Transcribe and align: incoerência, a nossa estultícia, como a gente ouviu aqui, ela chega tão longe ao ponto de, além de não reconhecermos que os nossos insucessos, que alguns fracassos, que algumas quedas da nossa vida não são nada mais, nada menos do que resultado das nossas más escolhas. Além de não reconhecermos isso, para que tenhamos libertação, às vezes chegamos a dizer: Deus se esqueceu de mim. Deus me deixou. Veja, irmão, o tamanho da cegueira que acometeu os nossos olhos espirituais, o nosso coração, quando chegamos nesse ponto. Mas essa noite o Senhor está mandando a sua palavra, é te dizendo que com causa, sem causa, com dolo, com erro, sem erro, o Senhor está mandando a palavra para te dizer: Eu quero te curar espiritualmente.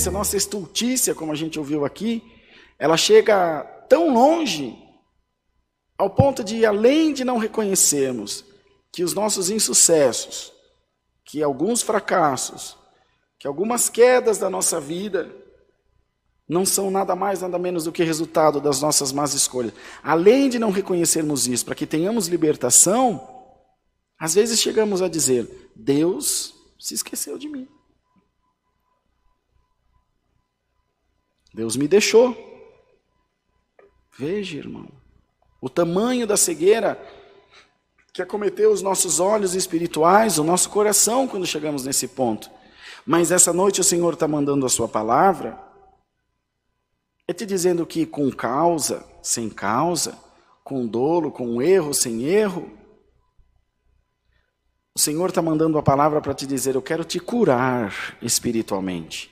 incoerência, 0.00 0.08
a 0.08 0.12
nossa 0.12 0.36
estultícia, 0.36 1.14
como 1.14 1.32
a 1.32 1.34
gente 1.34 1.58
ouviu 1.58 1.84
aqui, 1.84 2.22
ela 2.78 2.96
chega 2.96 3.62
tão 3.88 4.12
longe 4.12 4.76
ao 5.98 6.08
ponto 6.08 6.42
de, 6.42 6.64
além 6.64 7.12
de 7.12 7.24
não 7.24 7.36
reconhecermos 7.36 8.44
que 8.92 9.04
os 9.04 9.12
nossos 9.12 9.50
insucessos, 9.50 10.52
que 11.24 11.42
alguns 11.42 11.82
fracassos, 11.82 12.76
que 13.38 13.46
algumas 13.46 13.88
quedas 13.88 14.38
da 14.38 14.48
nossa 14.48 14.80
vida 14.80 15.30
não 16.48 16.64
são 16.64 16.90
nada 16.90 17.14
mais, 17.14 17.42
nada 17.42 17.58
menos 17.58 17.84
do 17.84 17.92
que 17.92 18.02
resultado 18.02 18.60
das 18.60 18.80
nossas 18.80 19.12
más 19.12 19.34
escolhas. 19.34 19.72
Além 20.02 20.48
de 20.48 20.58
não 20.58 20.70
reconhecermos 20.70 21.46
isso, 21.46 21.64
para 21.64 21.74
que 21.74 21.86
tenhamos 21.86 22.26
libertação, 22.26 23.28
às 24.18 24.34
vezes 24.34 24.60
chegamos 24.60 25.00
a 25.02 25.08
dizer: 25.08 25.70
Deus 25.76 26.54
se 26.78 26.94
esqueceu 26.94 27.38
de 27.38 27.48
mim. 27.48 27.68
Deus 31.52 31.76
me 31.76 31.88
deixou. 31.88 32.36
Veja, 34.18 34.58
irmão, 34.58 34.88
o 35.60 35.68
tamanho 35.68 36.26
da 36.26 36.36
cegueira 36.36 37.00
que 38.12 38.22
acometeu 38.22 38.72
os 38.72 38.82
nossos 38.82 39.20
olhos 39.20 39.54
espirituais, 39.54 40.38
o 40.38 40.44
nosso 40.44 40.68
coração, 40.70 41.28
quando 41.28 41.46
chegamos 41.46 41.84
nesse 41.84 42.08
ponto. 42.08 42.50
Mas 43.06 43.30
essa 43.30 43.52
noite 43.52 43.80
o 43.80 43.84
Senhor 43.84 44.14
está 44.14 44.26
mandando 44.26 44.66
a 44.66 44.68
sua 44.68 44.88
palavra, 44.88 45.58
é 47.26 47.32
te 47.32 47.46
dizendo 47.46 47.86
que 47.86 48.04
com 48.04 48.30
causa, 48.30 49.06
sem 49.22 49.48
causa, 49.48 50.18
com 50.64 50.86
dolo, 50.86 51.30
com 51.30 51.62
erro, 51.62 51.94
sem 51.94 52.24
erro, 52.24 52.70
o 54.94 54.98
Senhor 54.98 55.28
está 55.28 55.40
mandando 55.40 55.78
a 55.78 55.82
palavra 55.82 56.20
para 56.20 56.34
te 56.34 56.46
dizer: 56.46 56.74
Eu 56.74 56.82
quero 56.82 57.04
te 57.04 57.20
curar 57.20 58.18
espiritualmente. 58.20 59.30